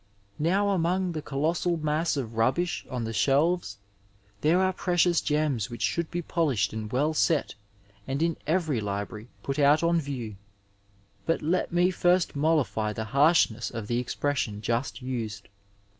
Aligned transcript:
Now 0.39 0.69
among 0.69 1.11
the 1.11 1.21
colossal 1.21 1.77
mass 1.77 2.17
of 2.17 2.33
rubbish 2.33 2.87
on 2.89 3.03
the 3.03 3.11
sbdyes 3.11 3.75
there 4.41 4.59
are 4.59 4.73
precious 4.73 5.21
gems 5.21 5.69
which 5.69 5.83
should 5.83 6.09
be 6.09 6.23
polished 6.23 6.73
and 6.73 6.91
well 6.91 7.13
set 7.13 7.53
and 8.07 8.23
in 8.23 8.35
every 8.47 8.81
library 8.81 9.27
put 9.43 9.59
out 9.59 9.83
on 9.83 10.01
view. 10.01 10.37
But 11.27 11.43
let 11.43 11.71
me 11.71 11.91
first 11.91 12.35
mollify 12.35 12.93
the 12.93 13.05
harshness 13.13 13.69
of 13.69 13.85
the 13.85 13.99
expression 13.99 14.61
just 14.63 15.03
uaed. 15.05 15.43